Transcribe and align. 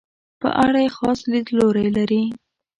په 0.41 0.49
اړه 0.65 0.79
یې 0.85 0.89
خاص 0.97 1.19
لیدلوری 1.31 1.87
لري. 1.97 2.23